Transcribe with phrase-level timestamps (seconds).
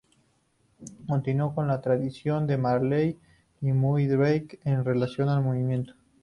[1.07, 3.19] Continuó con la tradición de Marey
[3.61, 5.93] y Muybridge en relación al movimiento.